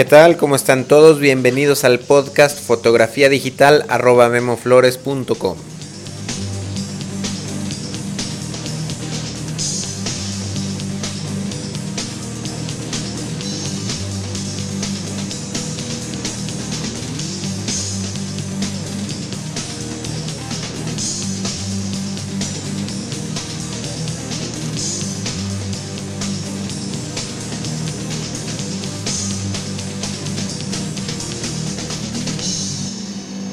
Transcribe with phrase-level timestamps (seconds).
[0.00, 0.38] ¿Qué tal?
[0.38, 1.20] ¿Cómo están todos?
[1.20, 5.69] Bienvenidos al podcast fotografía digital arroba memoflores.com.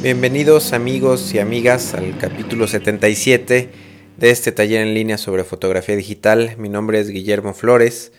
[0.07, 3.69] Bienvenidos amigos y amigas al capítulo 77
[4.15, 6.55] de este taller en línea sobre fotografía digital.
[6.57, 8.13] Mi nombre es Guillermo Flores.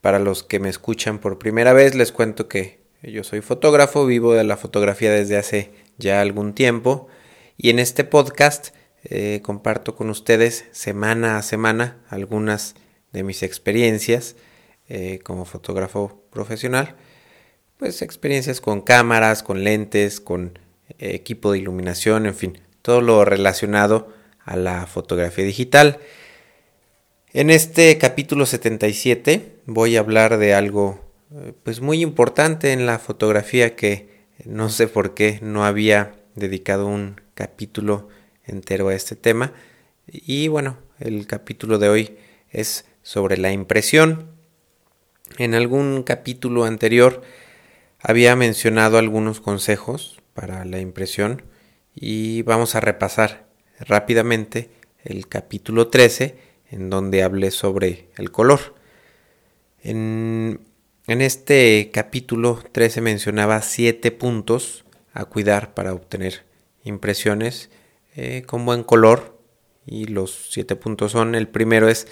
[0.00, 4.32] Para los que me escuchan por primera vez les cuento que yo soy fotógrafo, vivo
[4.34, 7.08] de la fotografía desde hace ya algún tiempo
[7.56, 8.68] y en este podcast
[9.02, 12.76] eh, comparto con ustedes semana a semana algunas
[13.12, 14.36] de mis experiencias
[14.88, 16.94] eh, como fotógrafo profesional.
[17.76, 20.60] Pues experiencias con cámaras, con lentes, con
[20.98, 24.12] equipo de iluminación, en fin, todo lo relacionado
[24.44, 25.98] a la fotografía digital.
[27.32, 32.98] En este capítulo 77 voy a hablar de algo eh, pues muy importante en la
[32.98, 38.08] fotografía que no sé por qué no había dedicado un capítulo
[38.46, 39.52] entero a este tema
[40.06, 42.16] y bueno, el capítulo de hoy
[42.50, 44.30] es sobre la impresión.
[45.36, 47.22] En algún capítulo anterior
[48.00, 51.42] había mencionado algunos consejos para la impresión
[51.96, 53.48] y vamos a repasar
[53.80, 54.70] rápidamente
[55.02, 56.38] el capítulo 13
[56.70, 58.76] en donde hablé sobre el color.
[59.82, 60.60] En,
[61.08, 66.44] este capítulo 13 mencionaba siete puntos a cuidar para obtener
[66.84, 67.70] impresiones
[68.14, 69.42] eh, con buen color
[69.86, 72.06] y los siete puntos son el primero es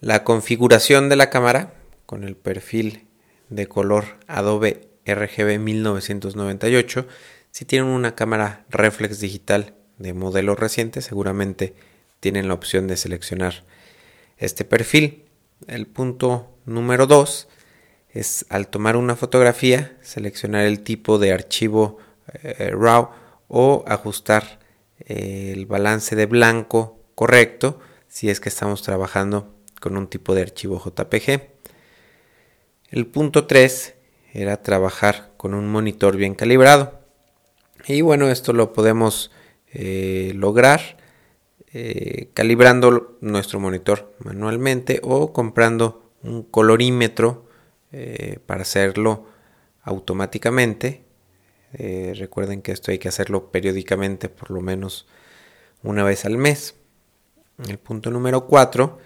[0.00, 3.06] la configuración de la cámara con el perfil
[3.48, 7.06] de color Adobe RGB 1998
[7.54, 11.76] si tienen una cámara reflex digital de modelo reciente, seguramente
[12.18, 13.62] tienen la opción de seleccionar
[14.38, 15.26] este perfil.
[15.68, 17.46] El punto número 2
[18.10, 21.98] es al tomar una fotografía, seleccionar el tipo de archivo
[22.42, 23.10] eh, RAW
[23.46, 24.58] o ajustar
[25.06, 27.78] eh, el balance de blanco correcto
[28.08, 31.40] si es que estamos trabajando con un tipo de archivo JPG.
[32.90, 33.94] El punto 3
[34.32, 37.03] era trabajar con un monitor bien calibrado.
[37.86, 39.30] Y bueno, esto lo podemos
[39.72, 40.96] eh, lograr
[41.72, 47.46] eh, calibrando nuestro monitor manualmente o comprando un colorímetro
[47.92, 49.26] eh, para hacerlo
[49.82, 51.04] automáticamente.
[51.74, 55.06] recuerden que esto hay que hacerlo periódicamente, por lo menos
[55.82, 56.76] una vez al mes.
[57.68, 58.98] El punto número 4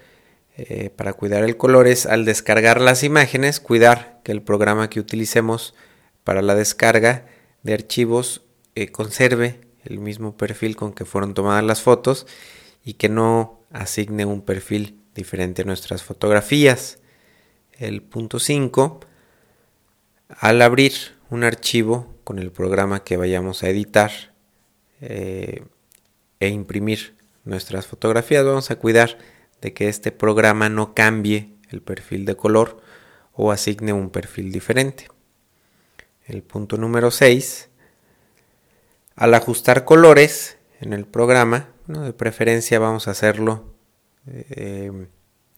[0.95, 5.73] para cuidar el color es al descargar las imágenes, cuidar que el programa que utilicemos
[6.23, 7.25] para la descarga
[7.63, 8.48] de archivos
[8.91, 12.27] conserve el mismo perfil con que fueron tomadas las fotos
[12.83, 16.99] y que no asigne un perfil diferente a nuestras fotografías.
[17.73, 18.99] El punto 5,
[20.29, 20.93] al abrir
[21.29, 24.11] un archivo con el programa que vayamos a editar
[25.01, 25.63] eh,
[26.39, 29.17] e imprimir nuestras fotografías, vamos a cuidar
[29.61, 32.81] de que este programa no cambie el perfil de color
[33.33, 35.07] o asigne un perfil diferente.
[36.25, 37.68] El punto número 6
[39.19, 43.65] al ajustar colores en el programa, de preferencia vamos a hacerlo
[44.27, 45.07] eh,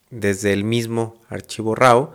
[0.09, 2.09] desde el mismo archivo RAW.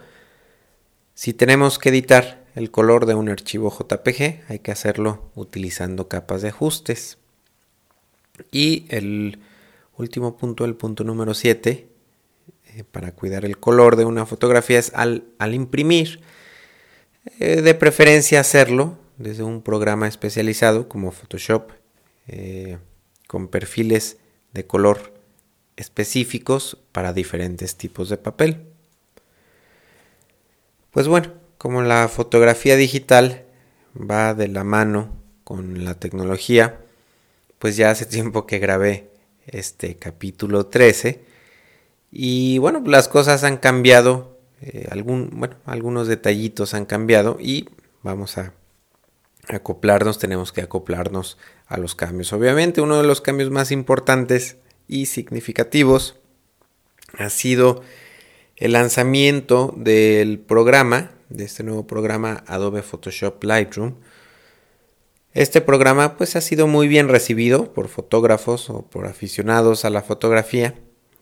[1.14, 6.42] Si tenemos que editar el color de un archivo JPG, hay que hacerlo utilizando capas
[6.42, 7.18] de ajustes.
[8.50, 9.38] Y el
[9.96, 11.86] último punto, el punto número 7,
[12.74, 16.22] eh, para cuidar el color de una fotografía es al, imprimir,
[17.38, 21.70] eh, de preferencia hacerlo desde un programa especializado como Photoshop
[22.28, 22.78] eh,
[23.26, 24.18] con perfiles
[24.52, 25.14] de color
[25.76, 28.66] específicos para diferentes tipos de papel.
[30.90, 33.44] Pues bueno, como la fotografía digital
[33.98, 35.14] va de la mano
[35.44, 36.80] con la tecnología,
[37.58, 39.10] pues ya hace tiempo que grabé
[39.46, 41.24] este capítulo 13
[42.10, 47.68] y bueno, las cosas han cambiado, eh, algún, bueno, algunos detallitos han cambiado y
[48.02, 48.54] vamos a
[49.48, 52.32] acoplarnos, tenemos que acoplarnos a los cambios.
[52.32, 54.56] Obviamente uno de los cambios más importantes
[54.88, 56.16] y significativos
[57.18, 57.82] ha sido
[58.56, 63.96] el lanzamiento del programa, de este nuevo programa Adobe Photoshop Lightroom.
[65.32, 70.02] Este programa pues ha sido muy bien recibido por fotógrafos o por aficionados a la
[70.02, 70.74] fotografía.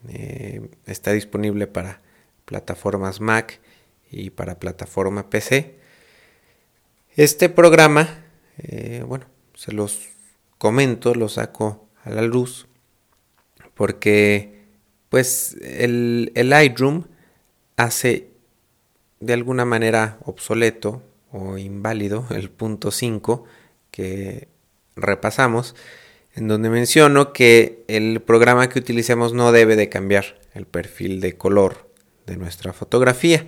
[0.09, 2.01] Eh, está disponible para
[2.45, 3.61] plataformas Mac
[4.11, 5.84] y para plataforma PC.
[7.17, 8.25] Este programa,
[8.59, 10.09] eh, bueno, se los
[10.59, 12.67] comento, lo saco a la luz,
[13.75, 14.65] porque
[15.11, 17.05] pues el, el Lightroom
[17.77, 18.31] hace
[19.21, 23.45] de alguna manera obsoleto o inválido el punto 5
[23.93, 24.49] que
[24.97, 25.77] repasamos,
[26.35, 31.37] en donde menciono que el programa que utilicemos no debe de cambiar el perfil de
[31.37, 31.89] color
[32.27, 33.47] de nuestra fotografía.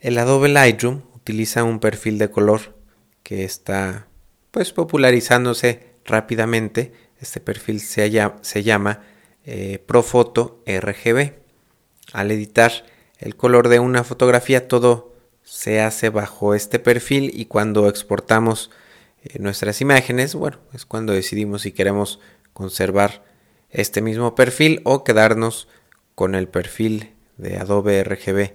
[0.00, 2.78] El Adobe Lightroom utiliza un perfil de color
[3.22, 4.06] que está
[4.50, 6.92] pues popularizándose rápidamente.
[7.20, 8.10] Este perfil se,
[8.42, 9.02] se llama
[9.44, 11.34] eh, Profoto RGB.
[12.12, 12.72] Al editar
[13.18, 18.70] el color de una fotografía todo se hace bajo este perfil y cuando exportamos
[19.22, 22.20] eh, nuestras imágenes, bueno, es cuando decidimos si queremos
[22.52, 23.24] conservar
[23.70, 25.68] este mismo perfil o quedarnos
[26.14, 28.52] con el perfil de Adobe RGB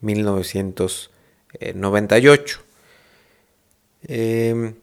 [0.00, 2.67] 1998.
[4.08, 4.74] Em,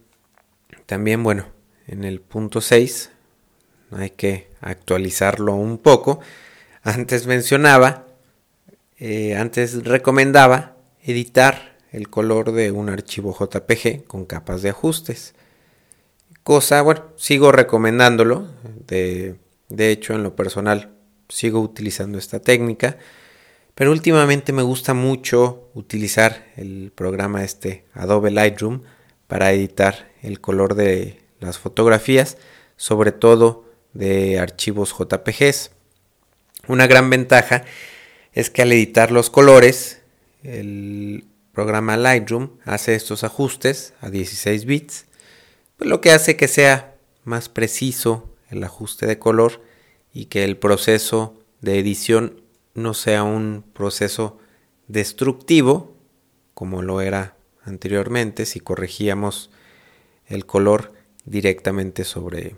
[0.86, 1.48] también, bueno,
[1.88, 3.10] en el punto 6
[3.92, 6.20] hay que actualizarlo un poco.
[6.84, 8.06] Antes mencionaba,
[8.98, 15.34] eh, antes recomendaba editar el color de un archivo JPG con capas de ajustes.
[16.44, 18.48] Cosa, bueno, sigo recomendándolo.
[18.86, 19.36] De,
[19.70, 20.92] de hecho, en lo personal,
[21.30, 22.98] sigo utilizando esta técnica.
[23.74, 28.84] Pero últimamente me gusta mucho utilizar el programa este Adobe Lightroom
[29.28, 32.38] para editar el color de las fotografías,
[32.76, 35.72] sobre todo de archivos JPGs.
[36.68, 37.64] Una gran ventaja
[38.34, 40.02] es que al editar los colores,
[40.44, 45.06] el programa Lightroom hace estos ajustes a 16 bits,
[45.78, 49.62] pues lo que hace que sea más preciso el ajuste de color
[50.14, 52.42] y que el proceso de edición
[52.74, 54.38] no sea un proceso
[54.88, 55.96] destructivo
[56.54, 59.52] como lo era anteriormente si corregíamos
[60.28, 60.94] el color
[61.26, 62.56] directamente sobre,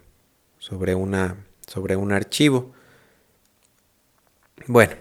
[0.59, 2.73] sobre, una, sobre un archivo.
[4.67, 4.95] Bueno,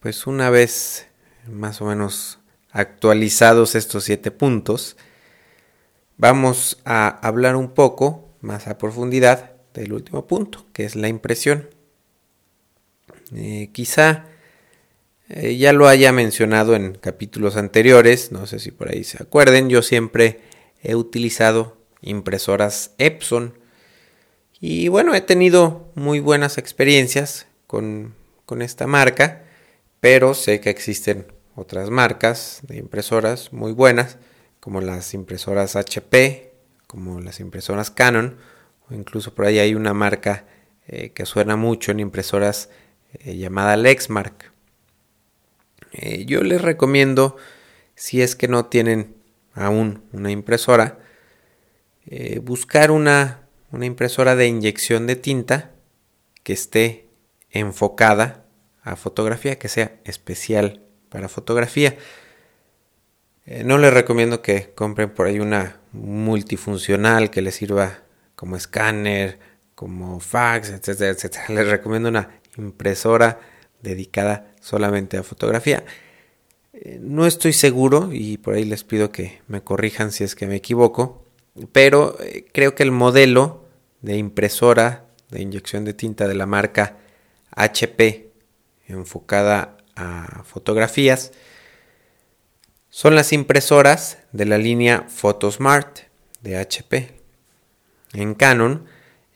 [0.00, 1.06] pues una vez
[1.46, 2.40] más o menos
[2.70, 4.96] actualizados estos siete puntos,
[6.16, 11.68] vamos a hablar un poco más a profundidad del último punto, que es la impresión.
[13.34, 14.26] Eh, quizá
[15.34, 19.70] eh, ya lo haya mencionado en capítulos anteriores, no sé si por ahí se acuerden,
[19.70, 20.40] yo siempre
[20.82, 23.54] he utilizado impresoras Epson
[24.60, 28.14] y bueno, he tenido muy buenas experiencias con,
[28.44, 29.44] con esta marca,
[30.00, 34.18] pero sé que existen otras marcas de impresoras muy buenas,
[34.60, 36.52] como las impresoras HP,
[36.86, 38.36] como las impresoras Canon,
[38.90, 40.44] o incluso por ahí hay una marca
[40.86, 42.68] eh, que suena mucho en impresoras
[43.14, 44.51] eh, llamada Lexmark.
[45.92, 47.36] Eh, yo les recomiendo,
[47.94, 49.14] si es que no tienen
[49.54, 50.98] aún una impresora,
[52.42, 55.70] buscar una, una impresora de inyección de tinta
[56.42, 57.06] que esté
[57.50, 58.44] enfocada
[58.82, 61.96] a fotografía, que sea especial para fotografía.
[63.44, 68.02] Eh, no les recomiendo que compren por ahí una multifuncional que les sirva
[68.34, 69.38] como escáner,
[69.74, 71.44] como fax, etcétera, etcétera.
[71.48, 73.40] Les recomiendo una impresora
[73.82, 75.84] dedicada solamente a fotografía.
[76.72, 80.46] Eh, no estoy seguro y por ahí les pido que me corrijan si es que
[80.46, 81.24] me equivoco,
[81.72, 83.64] pero eh, creo que el modelo
[84.00, 86.98] de impresora de inyección de tinta de la marca
[87.54, 88.30] HP
[88.86, 91.32] enfocada a fotografías
[92.90, 96.00] son las impresoras de la línea PhotoSmart
[96.42, 97.16] de HP.
[98.12, 98.84] En Canon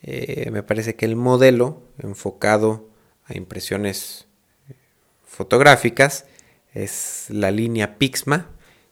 [0.03, 2.89] eh, me parece que el modelo enfocado
[3.25, 4.26] a impresiones
[5.37, 6.25] fotográficas
[6.73, 8.49] es la línea Pixma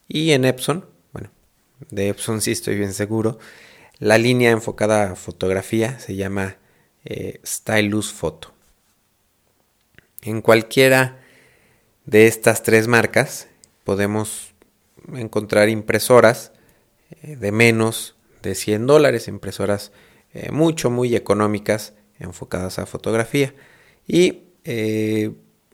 [0.06, 1.30] y en Epson, bueno,
[1.90, 3.38] de Epson sí estoy bien seguro,
[3.98, 6.58] la línea enfocada a fotografía se llama
[7.06, 8.52] eh, Stylus Photo.
[10.20, 11.20] En cualquiera
[12.04, 13.48] de estas tres marcas
[13.82, 14.52] podemos
[15.14, 16.52] encontrar impresoras
[17.22, 19.92] eh, de menos de 100 dólares, impresoras
[20.34, 23.54] eh, mucho, muy económicas enfocadas a fotografía.
[24.06, 24.42] Y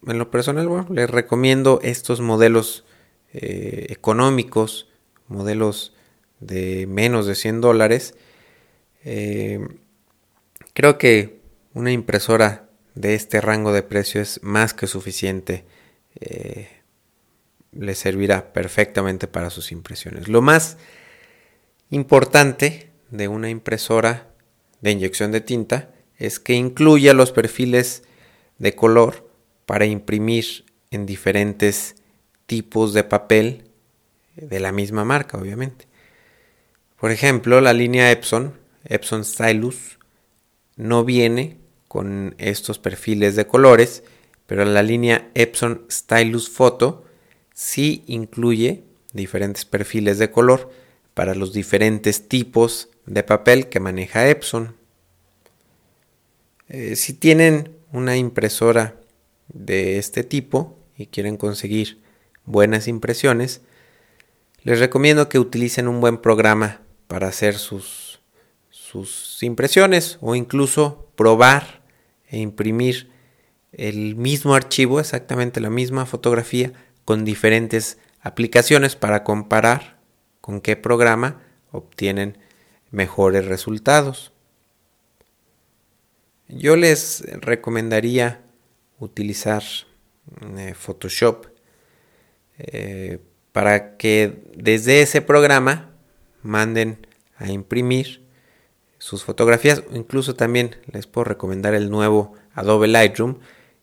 [0.06, 2.84] en lo personal, bueno, les recomiendo estos modelos
[3.32, 4.88] económicos,
[5.28, 5.94] modelos
[6.40, 8.14] de menos de 100 dólares.
[10.74, 11.40] creo que
[11.74, 15.64] una impresora de este rango de precio es más que suficiente
[16.20, 16.68] eh,
[17.72, 20.28] le servirá perfectamente para sus impresiones.
[20.28, 20.76] Lo más
[21.90, 24.28] importante de una impresora
[24.80, 28.02] de inyección de tinta es que incluya los perfiles
[28.58, 29.29] de color
[29.70, 31.94] para imprimir en diferentes
[32.46, 33.70] tipos de papel
[34.34, 35.86] de la misma marca, obviamente.
[36.98, 40.00] Por ejemplo, la línea Epson, Epson Stylus,
[40.74, 44.02] no viene con estos perfiles de colores,
[44.48, 47.04] pero la línea Epson Stylus Photo
[47.54, 50.68] sí incluye diferentes perfiles de color
[51.14, 54.74] para los diferentes tipos de papel que maneja Epson.
[56.68, 58.99] Eh, si tienen una impresora
[59.52, 62.00] de este tipo y quieren conseguir
[62.44, 63.62] buenas impresiones,
[64.62, 68.20] les recomiendo que utilicen un buen programa para hacer sus,
[68.70, 71.82] sus impresiones o incluso probar
[72.28, 73.10] e imprimir
[73.72, 76.72] el mismo archivo, exactamente la misma fotografía,
[77.04, 79.98] con diferentes aplicaciones para comparar
[80.40, 81.40] con qué programa
[81.72, 82.38] obtienen
[82.90, 84.32] mejores resultados.
[86.48, 88.42] Yo les recomendaría
[89.00, 89.62] utilizar
[90.56, 91.46] eh, Photoshop
[92.58, 93.18] eh,
[93.52, 95.90] para que desde ese programa
[96.42, 98.22] manden a imprimir
[98.98, 99.82] sus fotografías.
[99.92, 103.38] Incluso también les puedo recomendar el nuevo Adobe Lightroom.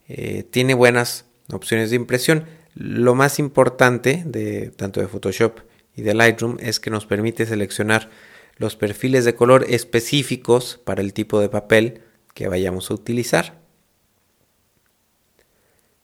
[0.07, 2.45] Eh, tiene buenas opciones de impresión.
[2.75, 5.59] Lo más importante de tanto de Photoshop
[5.95, 8.09] y de Lightroom es que nos permite seleccionar
[8.57, 12.01] los perfiles de color específicos para el tipo de papel
[12.33, 13.66] que vayamos a utilizar.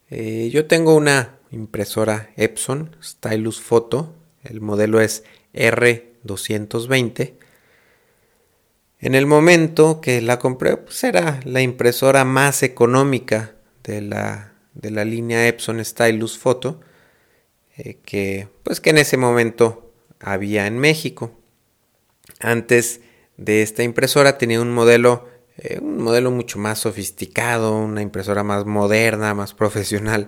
[0.10, 7.34] Eh, yo tengo una impresora Epson Stylus Photo, el modelo es R220.
[9.00, 14.92] En el momento que la compré, pues era la impresora más económica de la, de
[14.92, 16.80] la línea Epson Stylus Photo,
[17.78, 21.38] eh, que, pues que en ese momento había en México.
[22.40, 23.02] Antes
[23.38, 28.66] de esta impresora tenía un modelo, eh, un modelo mucho más sofisticado, una impresora más
[28.66, 30.28] moderna, más profesional.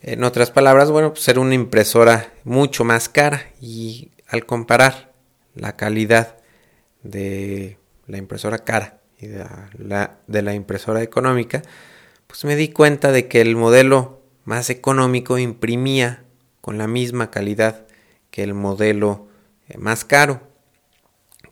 [0.00, 5.12] En otras palabras, bueno, pues era una impresora mucho más cara y al comparar
[5.54, 6.36] la calidad
[7.02, 9.44] de la impresora cara y de
[9.78, 11.62] la, de la impresora económica,
[12.26, 16.24] pues me di cuenta de que el modelo más económico imprimía
[16.60, 17.86] con la misma calidad
[18.30, 19.28] que el modelo
[19.68, 20.42] eh, más caro.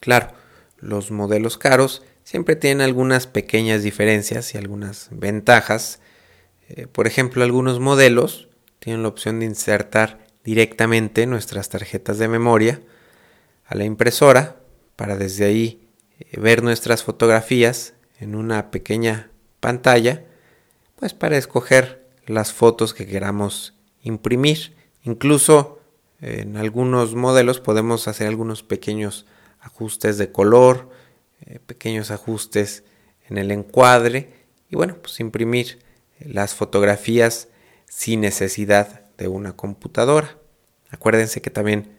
[0.00, 0.28] Claro,
[0.78, 6.00] los modelos caros siempre tienen algunas pequeñas diferencias y algunas ventajas.
[6.68, 8.48] Eh, por ejemplo, algunos modelos
[8.80, 12.80] tienen la opción de insertar directamente nuestras tarjetas de memoria
[13.66, 14.56] a la impresora
[14.96, 15.88] para desde ahí
[16.18, 20.24] eh, ver nuestras fotografías en una pequeña pantalla,
[20.96, 24.74] pues para escoger las fotos que queramos imprimir.
[25.02, 25.80] Incluso
[26.20, 29.26] en algunos modelos podemos hacer algunos pequeños
[29.60, 30.90] ajustes de color,
[31.46, 32.84] eh, pequeños ajustes
[33.28, 34.30] en el encuadre
[34.70, 35.78] y bueno, pues imprimir
[36.18, 37.48] las fotografías
[37.86, 40.38] sin necesidad de una computadora.
[40.90, 41.98] Acuérdense que también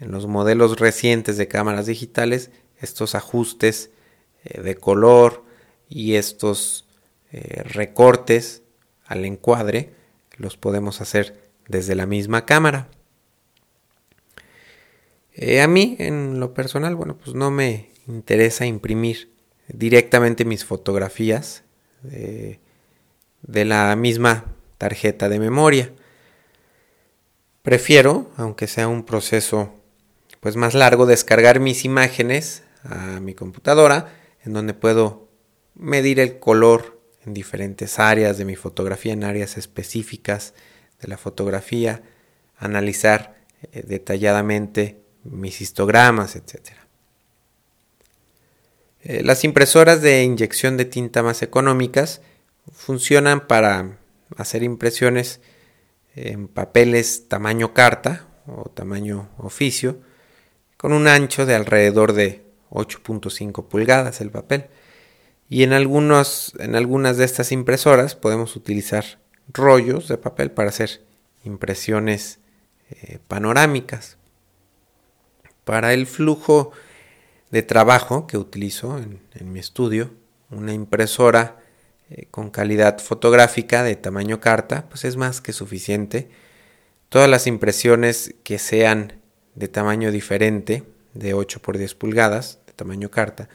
[0.00, 3.90] en los modelos recientes de cámaras digitales estos ajustes
[4.44, 5.44] eh, de color
[5.88, 6.86] y estos
[7.30, 8.62] eh, recortes
[9.06, 9.94] al encuadre
[10.36, 12.88] los podemos hacer desde la misma cámara.
[15.62, 19.32] A mí, en lo personal, bueno, pues no me interesa imprimir
[19.68, 21.64] directamente mis fotografías
[22.02, 22.58] de,
[23.42, 25.92] la misma tarjeta de memoria.
[27.62, 29.74] Prefiero, aunque sea un proceso
[30.40, 34.12] pues más largo, descargar mis imágenes a mi computadora,
[34.44, 35.28] en donde puedo
[35.74, 40.54] medir el color en diferentes áreas de mi fotografía, en áreas específicas
[41.00, 42.02] de la fotografía,
[42.56, 43.36] analizar
[43.72, 46.79] eh, detalladamente mis histogramas, etc.
[49.02, 52.20] Eh, las impresoras de inyección de tinta más económicas
[52.72, 53.98] funcionan para
[54.36, 55.40] hacer impresiones
[56.14, 59.98] en papeles tamaño carta o tamaño oficio
[60.76, 64.66] con un ancho de alrededor de 8.5 pulgadas el papel.
[65.48, 69.04] Y en, algunos, en algunas de estas impresoras podemos utilizar
[69.52, 71.02] rollos de papel para hacer
[71.44, 72.38] impresiones
[72.90, 74.16] eh, panorámicas.
[75.64, 76.72] Para el flujo
[77.50, 80.10] de trabajo que utilizo en, mi estudio,
[80.50, 81.58] una impresora
[82.08, 86.30] eh, con calidad fotográfica de tamaño carta, pues es más que suficiente.
[87.08, 89.20] Todas las impresiones que sean
[89.54, 93.48] de tamaño diferente, de 8 por 10 pulgadas, de tamaño carta,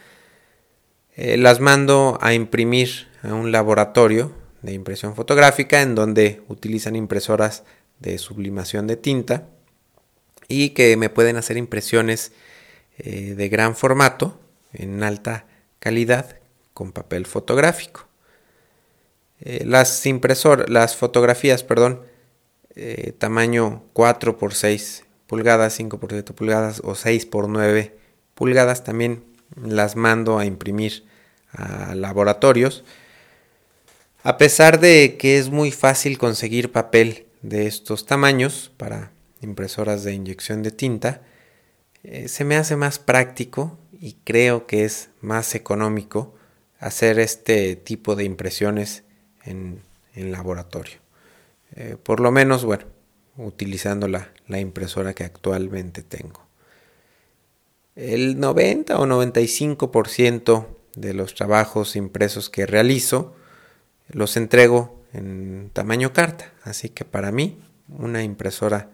[1.15, 7.63] eh, las mando a imprimir a un laboratorio de impresión fotográfica en donde utilizan impresoras
[7.99, 9.47] de sublimación de tinta
[10.49, 12.33] y que me pueden hacer impresiones
[12.97, 14.39] eh, de gran formato
[14.73, 15.45] en alta
[15.79, 16.37] calidad
[16.73, 18.07] con papel fotográfico.
[19.41, 20.03] Eh, las
[20.67, 22.01] las fotografías, perdón,
[22.75, 27.97] eh, tamaño 4 por 6 pulgadas, 5 por 7 pulgadas o 6 por 9
[28.33, 29.23] pulgadas también
[29.61, 31.05] las mando a imprimir
[31.51, 32.83] a laboratorios.
[34.23, 39.11] A pesar de que es muy fácil conseguir papel de estos tamaños para
[39.41, 41.21] impresoras de inyección de tinta,
[42.07, 46.35] eh, se me hace más práctico y creo que es más económico
[46.79, 49.03] hacer este tipo de impresiones
[49.43, 49.81] en,
[50.13, 50.99] laboratorio.
[51.75, 52.85] Eh, por lo menos, bueno,
[53.37, 56.45] utilizando la, la impresora que actualmente tengo.
[57.95, 63.35] El 90 o 95% de los trabajos impresos que realizo
[64.09, 66.53] los entrego en tamaño carta.
[66.63, 67.59] Así que para mí
[67.89, 68.91] una impresora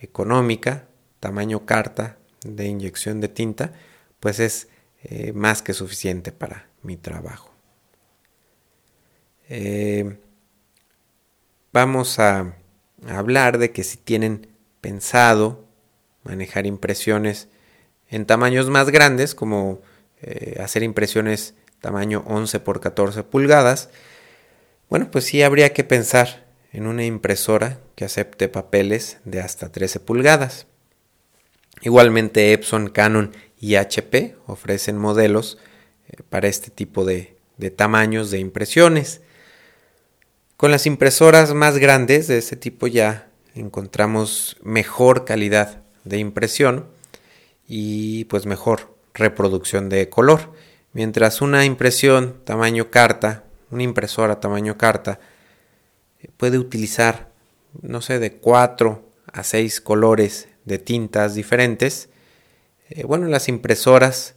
[0.00, 0.88] económica,
[1.20, 3.72] tamaño carta de inyección de tinta,
[4.20, 4.68] pues es
[5.02, 7.50] eh, más que suficiente para mi trabajo.
[9.48, 10.16] Eh,
[11.72, 12.56] vamos a,
[13.06, 14.46] hablar de que si tienen
[14.80, 15.66] pensado
[16.22, 17.48] manejar impresiones
[18.08, 19.82] en tamaños más grandes, como
[20.22, 23.90] eh, hacer impresiones tamaño 11 por 14 pulgadas,
[24.88, 30.00] bueno, pues sí habría que pensar en una impresora que acepte papeles de hasta 13
[30.00, 30.66] pulgadas.
[31.84, 35.58] Igualmente Epson, Canon y HP ofrecen modelos
[36.08, 37.36] eh, para este tipo de,
[37.76, 39.20] tamaños de impresiones.
[40.56, 46.86] Con las impresoras más grandes de este tipo ya encontramos mejor calidad de impresión
[47.68, 50.54] y pues mejor reproducción de color.
[50.94, 55.20] Mientras una impresión tamaño carta, una impresora tamaño carta,
[56.20, 57.30] eh, puede utilizar,
[57.82, 62.08] no sé, de 4 a 6 colores de tintas diferentes.
[62.88, 64.34] Eh, bueno, las impresoras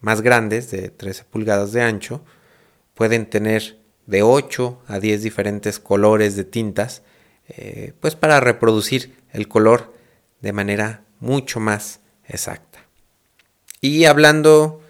[0.00, 2.24] más grandes, de 13 pulgadas de ancho,
[2.94, 7.02] pueden tener de 8 a 10 diferentes colores de tintas,
[7.48, 9.94] eh, pues para reproducir el color
[10.40, 12.86] de manera mucho más exacta.
[13.80, 14.80] Y hablando,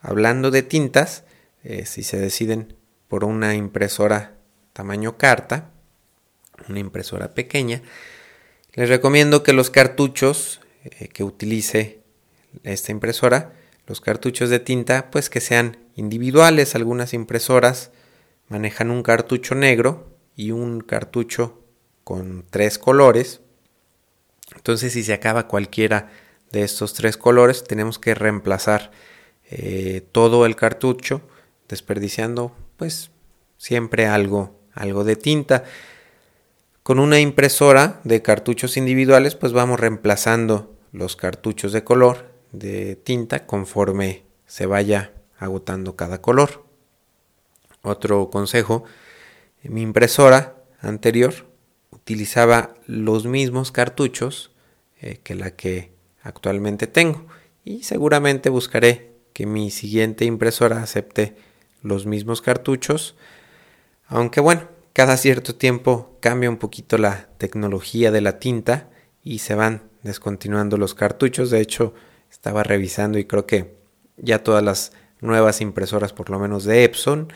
[0.00, 1.24] hablando de tintas,
[1.62, 2.76] eh, si se deciden
[3.08, 4.36] por una impresora
[4.72, 5.70] tamaño carta,
[6.68, 7.82] una impresora pequeña,
[8.74, 12.00] les recomiendo que los cartuchos eh, que utilice
[12.64, 13.52] esta impresora,
[13.86, 16.74] los cartuchos de tinta, pues que sean individuales.
[16.74, 17.90] Algunas impresoras
[18.48, 21.60] manejan un cartucho negro y un cartucho
[22.04, 23.40] con tres colores.
[24.54, 26.10] Entonces si se acaba cualquiera
[26.50, 28.90] de estos tres colores tenemos que reemplazar
[29.50, 31.22] eh, todo el cartucho
[31.68, 33.10] desperdiciando pues
[33.56, 35.64] siempre algo algo de tinta
[36.82, 43.46] con una impresora de cartuchos individuales pues vamos reemplazando los cartuchos de color de tinta
[43.46, 46.64] conforme se vaya agotando cada color.
[47.82, 48.84] Otro consejo
[49.62, 51.46] mi impresora anterior
[51.90, 54.52] utilizaba los mismos cartuchos
[55.00, 57.26] eh, que la que actualmente tengo.
[57.64, 61.36] Y seguramente buscaré que mi siguiente impresora acepte
[61.82, 63.16] los mismos cartuchos
[64.10, 68.90] aunque bueno cada cierto tiempo cambia un poquito la tecnología de la tinta
[69.22, 71.50] y se van descontinuando los cartuchos.
[71.50, 71.94] De hecho
[72.30, 73.76] estaba revisando y creo que
[74.16, 77.32] ya todas las nuevas impresoras por lo menos de Epson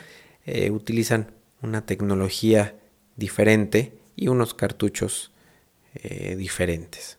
[0.46, 2.76] eh, utilizan una tecnología
[3.16, 5.32] diferente y unos cartuchos
[5.94, 7.18] eh, diferentes.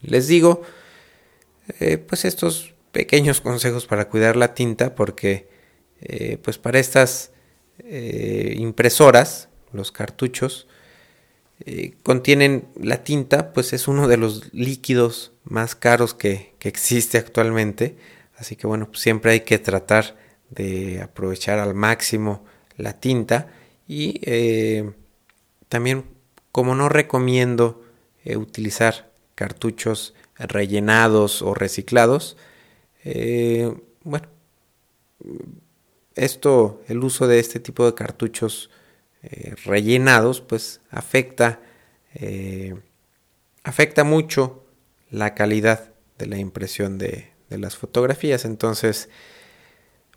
[0.00, 0.62] Les digo,
[1.78, 5.50] eh, pues estos pequeños consejos para cuidar la tinta, porque
[6.42, 7.30] pues para estas
[7.78, 10.68] eh, impresoras, los cartuchos,
[12.02, 17.96] contienen la tinta, pues es uno de los líquidos más caros que, existe actualmente.
[18.36, 20.16] Así que bueno, pues siempre hay que tratar
[20.50, 22.44] de aprovechar al máximo
[22.76, 23.52] la tinta
[23.86, 24.20] y
[25.68, 26.04] también
[26.50, 27.84] como no recomiendo
[28.24, 32.36] utilizar cartuchos rellenados o reciclados.
[33.04, 34.28] Eh, bueno,
[36.14, 38.70] esto, el uso de este tipo de cartuchos
[39.22, 41.60] eh, rellenados, pues afecta,
[42.14, 42.74] eh,
[43.62, 44.64] afecta mucho
[45.10, 48.46] la calidad de la impresión de, las fotografías.
[48.46, 49.10] Entonces,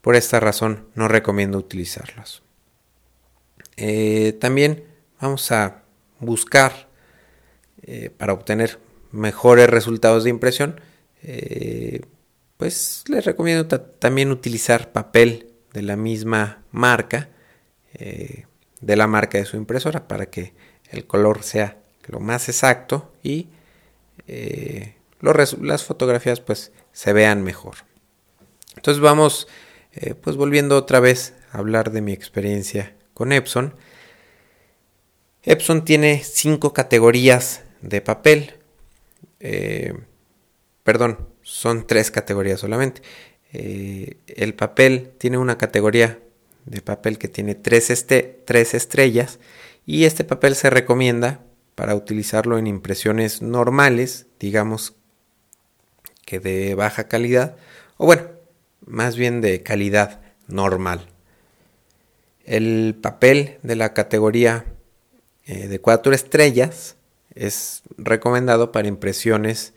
[0.01, 2.43] por esta razón, no recomiendo utilizarlos.
[4.39, 4.85] también
[5.19, 5.83] vamos a
[6.21, 6.87] buscar
[8.17, 8.79] para obtener
[9.15, 10.79] mejores resultados de impresión,
[11.23, 12.01] eh,
[12.57, 17.29] pues les recomiendo también utilizar papel de la misma marca,
[17.93, 18.45] eh,
[18.81, 20.53] de la marca de su impresora, para que
[20.89, 23.49] el color sea lo más exacto y
[24.27, 27.75] eh, las fotografías pues se vean mejor.
[28.75, 29.47] Entonces vamos
[30.21, 33.75] pues volviendo otra vez a hablar de mi experiencia con Epson.
[35.45, 38.55] Epson tiene cinco categorías de papel.
[39.39, 39.93] Eh,
[40.83, 43.03] perdón, son tres categorías solamente.
[43.57, 46.19] Eh, el papel tiene una categoría
[46.65, 49.39] de papel que tiene tres, este, tres estrellas
[49.85, 51.39] y este papel se recomienda
[51.73, 54.95] para utilizarlo en impresiones normales, digamos
[56.25, 57.55] que de baja calidad,
[57.95, 58.23] o bueno,
[58.85, 61.07] más bien de calidad normal.
[62.43, 64.65] El papel de la categoría
[65.45, 66.97] eh, de cuatro estrellas
[67.35, 69.73] es recomendado para impresiones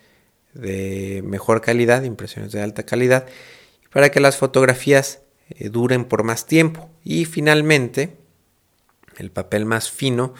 [0.52, 3.28] de mejor calidad, impresiones de alta calidad,
[3.90, 6.90] para que las fotografías eh, duren por más tiempo.
[7.04, 8.16] Y finalmente,
[9.16, 10.34] el papel más fino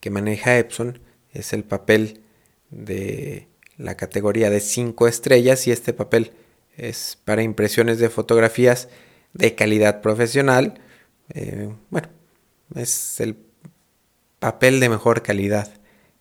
[0.00, 1.00] que maneja Epson
[1.32, 2.22] es el papel
[2.70, 6.32] de la categoría de 5 estrellas y este papel
[6.76, 8.88] es para impresiones de fotografías
[9.32, 10.80] de calidad profesional.
[11.32, 12.08] Eh, bueno,
[12.74, 13.36] es el
[14.38, 15.72] papel de mejor calidad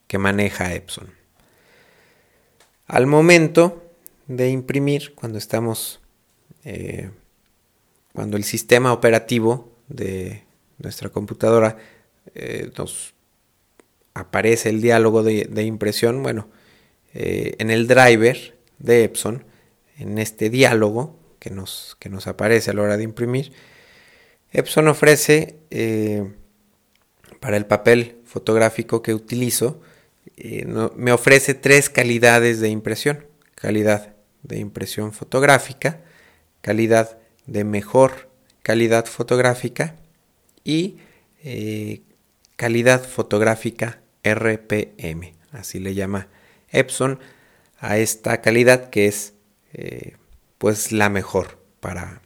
[0.08, 1.13] que maneja Epson.
[2.88, 3.91] Al momento
[4.28, 6.00] de imprimir, cuando estamos,
[6.65, 7.10] eh,
[8.13, 10.43] cuando el sistema operativo de
[10.78, 11.78] nuestra computadora
[12.36, 13.13] eh, nos
[14.13, 16.47] aparece el diálogo de, impresión, bueno,
[17.13, 19.43] eh, en el driver de Epson,
[19.97, 23.52] en este diálogo que nos, que nos aparece a la hora de imprimir,
[24.52, 25.58] Epson ofrece
[27.39, 29.82] para el papel fotográfico que utilizo,
[30.95, 33.26] me ofrece tres calidades de impresión.
[33.56, 36.02] Calidad de impresión fotográfica,
[36.63, 38.30] calidad de mejor
[38.62, 39.97] calidad fotográfica
[40.63, 40.95] y
[41.43, 42.02] eh,
[42.56, 46.30] calidad fotográfica RPM, así le llama
[46.71, 47.19] Epson
[47.80, 49.34] a esta calidad que es
[49.73, 50.15] eh,
[50.58, 52.21] pues la mejor para,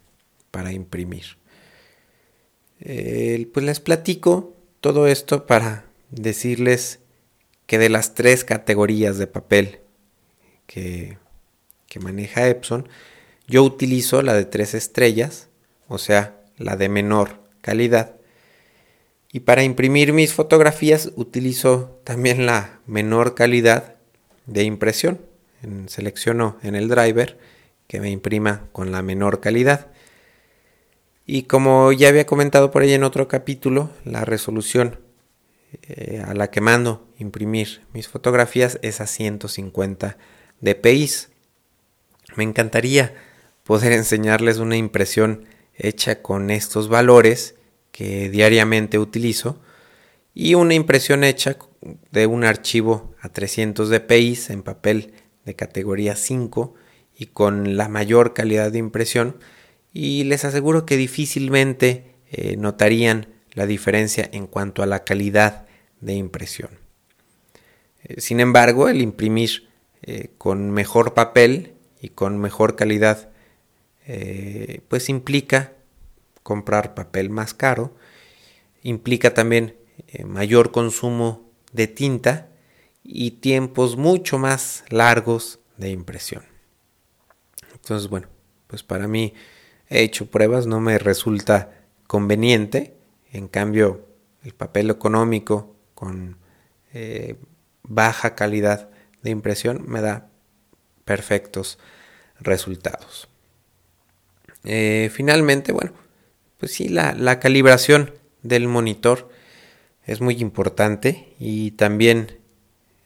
[0.52, 1.38] para imprimir.
[2.78, 7.00] pues les platico todo esto para decirles
[7.66, 9.80] que de las tres categorías de papel
[10.68, 11.18] que,
[11.88, 12.88] que maneja Epson,
[13.48, 15.48] yo utilizo la de tres estrellas,
[15.88, 18.16] o sea, la de menor calidad.
[19.32, 23.96] Y para imprimir mis fotografías utilizo también la menor calidad
[24.46, 25.22] de impresión.
[25.88, 27.38] selecciono en el driver
[27.88, 29.88] que me imprima con la menor calidad.
[31.26, 35.00] Y como ya había comentado por ahí en otro capítulo, la resolución
[35.84, 40.18] eh, a la que mando imprimir mis fotografías es a 150
[40.62, 41.10] dpi.
[42.36, 43.14] Me encantaría
[43.68, 45.44] poder enseñarles una impresión
[45.76, 47.56] hecha con estos valores
[47.92, 49.62] que diariamente utilizo
[50.34, 51.58] y una impresión hecha
[52.12, 56.76] de un archivo a 300 dpi en papel de categoría 5
[57.18, 59.36] y con la mayor calidad de impresión
[59.92, 65.68] y les aseguro que difícilmente eh, notarían la diferencia en cuanto a la calidad
[66.00, 66.70] de impresión.
[68.04, 69.68] Eh, sin embargo, el imprimir
[70.04, 73.30] eh, con mejor papel y con mejor calidad,
[74.88, 75.74] pues implica
[76.44, 77.96] comprar papel más caro,
[78.84, 79.76] implica también
[80.26, 82.50] mayor consumo de tinta
[83.04, 86.44] y tiempos mucho más largos de impresión.
[87.74, 88.28] Entonces, bueno,
[88.68, 89.34] pues para mí
[89.90, 91.74] he hecho pruebas, no me resulta
[92.06, 92.98] conveniente.
[93.32, 94.06] En cambio,
[94.44, 96.38] el papel económico con
[96.94, 97.36] eh,
[97.84, 98.90] baja calidad
[99.22, 100.30] de impresión me da
[101.06, 101.80] perfectos
[102.40, 103.30] resultados.
[104.70, 105.94] Eh, finalmente, bueno,
[106.58, 108.12] pues sí, la, calibración
[108.44, 109.30] del monitor
[110.06, 112.38] es muy importante y también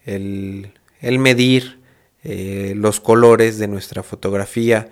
[0.03, 1.79] el, medir
[2.23, 4.89] eh, los colores de nuestra fotografía,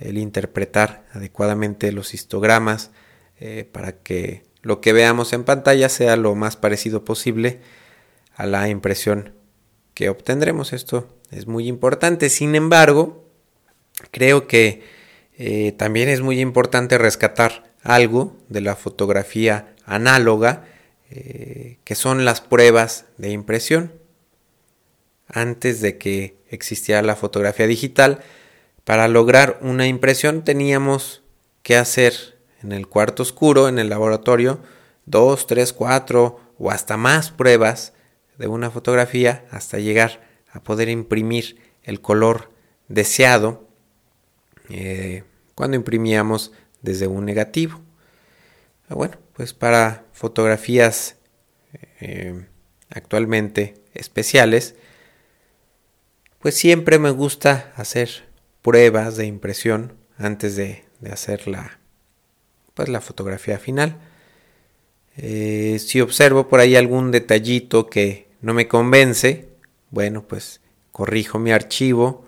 [0.00, 2.90] el interpretar adecuadamente los histogramas
[3.38, 7.60] eh, para que lo que veamos en pantalla sea lo más parecido posible
[8.34, 9.34] a la impresión
[9.94, 10.72] que obtendremos.
[10.72, 12.28] Esto es muy importante.
[12.28, 13.24] Sin embargo,
[14.10, 14.97] creo que
[15.38, 20.64] eh, también es muy importante rescatar algo de la fotografía análoga,
[21.10, 23.92] eh, que son las pruebas de impresión.
[25.28, 28.20] Antes de que existiera la fotografía digital,
[28.82, 31.22] para lograr una impresión teníamos
[31.62, 34.58] que hacer en el cuarto oscuro, en el laboratorio,
[35.06, 37.92] dos, tres, cuatro o hasta más pruebas
[38.38, 42.50] de una fotografía hasta llegar a poder imprimir el color
[42.88, 43.67] deseado
[44.68, 46.52] eh, cuando imprimíamos
[46.82, 47.80] desde un negativo.
[48.88, 51.16] Ah, bueno, pues para fotografías
[52.00, 52.46] eh,
[52.90, 54.74] actualmente especiales,
[56.40, 58.28] pues siempre me gusta hacer
[58.62, 61.78] pruebas de impresión antes de, hacer la,
[62.74, 63.98] pues la fotografía final.
[65.16, 69.48] Eh, si observo por ahí algún detallito que no me convence,
[69.90, 70.60] bueno, pues
[70.92, 72.24] corrijo mi archivo,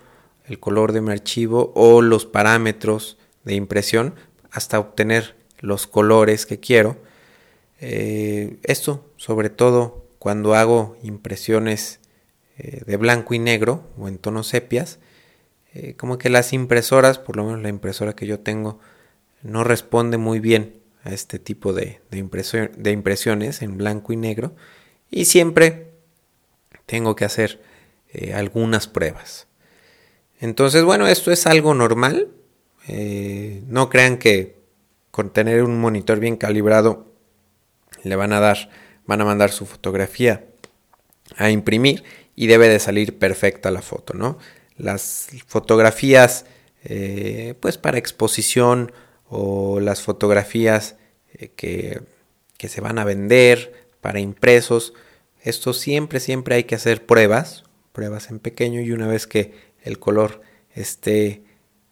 [0.51, 4.17] el color de mi archivo o los parámetros de impresión
[4.51, 6.97] hasta obtener los colores que quiero.
[7.81, 12.01] Eh, esto sobre todo cuando hago impresiones
[12.59, 14.99] eh, de blanco y negro o en tonos sepias,
[15.73, 18.81] eh, como que las impresoras, por lo menos la impresora que yo tengo,
[19.43, 24.57] no responde muy bien a este tipo de, de impresiones en blanco y negro
[25.13, 25.93] y siempre
[26.87, 27.63] tengo que hacer
[28.35, 29.47] algunas pruebas.
[30.41, 32.29] Entonces, bueno, esto es algo normal.
[32.89, 34.57] no crean que
[35.11, 37.07] con tener un monitor bien calibrado
[38.03, 38.71] le van a dar,
[39.07, 40.45] van a mandar su fotografía
[41.37, 44.39] a imprimir y debe de salir perfecta la foto, ¿no?
[44.77, 46.47] Las fotografías,
[46.85, 48.93] eh, pues para exposición
[49.29, 50.97] o las fotografías
[51.35, 52.01] eh, que,
[52.57, 54.95] que se van a vender para impresos,
[55.43, 59.99] esto siempre, siempre hay que hacer pruebas, pruebas en pequeño y una vez que el
[59.99, 60.43] color
[60.75, 61.45] esté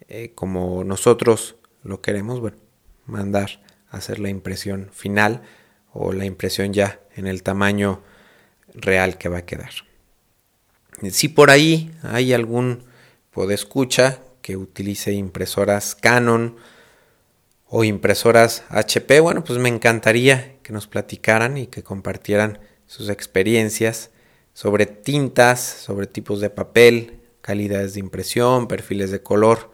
[0.09, 2.57] eh, como nosotros lo queremos, bueno,
[3.07, 5.43] mandar a hacer la impresión final
[5.93, 8.03] o la impresión ya en el tamaño
[8.75, 9.71] real que va a quedar.
[11.11, 12.85] Si por ahí hay algún
[13.31, 16.57] podescucha que utilice impresoras Canon
[17.67, 24.11] o impresoras HP, bueno, pues me encantaría que nos platicaran y que compartieran sus experiencias
[24.55, 27.18] sobre tintas, sobre tipos de papel,
[27.49, 29.71] calidades de impresión, perfiles de color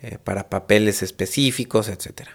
[0.00, 2.30] eh, para papeles específicos, etc.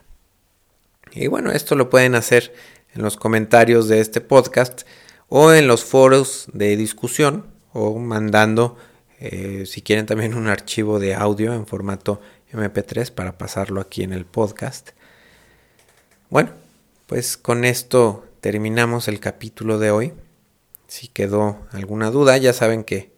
[1.11, 2.53] Y bueno, esto lo pueden hacer
[2.93, 4.83] en los comentarios de este podcast
[5.27, 8.77] o en los foros de discusión o mandando
[9.19, 12.21] eh, si quieren también un archivo de audio en formato
[12.53, 14.91] MP3 para pasarlo aquí en el podcast.
[16.29, 16.51] Bueno,
[17.07, 20.13] pues con esto terminamos el capítulo de hoy.
[20.87, 23.15] Si quedó alguna duda, ya saben que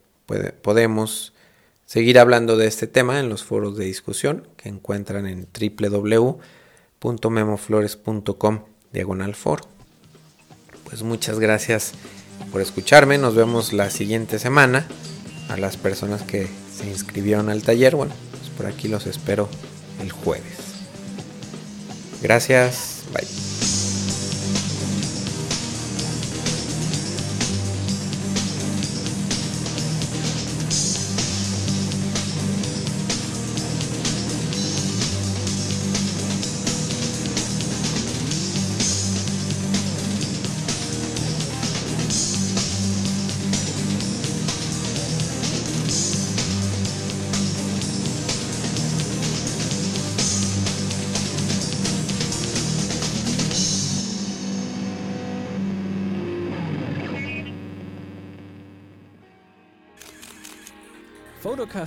[0.61, 1.33] podemos
[1.87, 5.47] seguir hablando de este tema en los foros de discusión que encuentran en
[7.01, 8.59] www.memoflores.com
[8.93, 9.63] diagonal foro.
[10.83, 11.93] Pues muchas gracias
[12.51, 13.17] por escucharme.
[13.17, 14.85] Nos vemos la siguiente semana.
[15.49, 16.45] A las personas que
[16.75, 19.47] se inscribieron al taller, bueno, pues por aquí los espero
[20.01, 20.57] el jueves.
[22.21, 23.03] Gracias.
[23.13, 23.76] Bye.